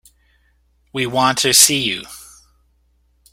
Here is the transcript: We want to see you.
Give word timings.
We 0.93 1.05
want 1.05 1.37
to 1.43 1.53
see 1.53 1.77
you. 1.83 2.05